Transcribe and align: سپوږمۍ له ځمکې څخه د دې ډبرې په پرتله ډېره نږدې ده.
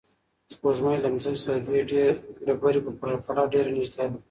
سپوږمۍ 0.53 0.97
له 1.01 1.07
ځمکې 1.23 1.39
څخه 1.43 1.57
د 1.67 1.69
دې 1.89 2.05
ډبرې 2.45 2.79
په 2.85 2.91
پرتله 2.99 3.43
ډېره 3.53 3.69
نږدې 3.77 3.97
ده. 4.09 4.17